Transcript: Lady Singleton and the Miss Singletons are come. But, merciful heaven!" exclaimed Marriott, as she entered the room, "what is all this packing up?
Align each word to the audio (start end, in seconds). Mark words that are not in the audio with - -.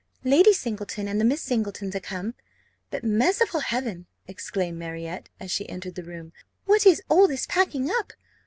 Lady 0.23 0.51
Singleton 0.51 1.07
and 1.07 1.21
the 1.21 1.25
Miss 1.25 1.43
Singletons 1.43 1.95
are 1.95 1.99
come. 1.99 2.33
But, 2.89 3.03
merciful 3.03 3.59
heaven!" 3.59 4.07
exclaimed 4.27 4.79
Marriott, 4.79 5.29
as 5.39 5.51
she 5.51 5.69
entered 5.69 5.93
the 5.93 6.01
room, 6.03 6.33
"what 6.65 6.87
is 6.87 7.03
all 7.07 7.27
this 7.27 7.45
packing 7.45 7.91
up? 7.91 8.11